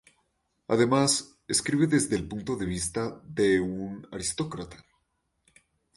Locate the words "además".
0.67-1.37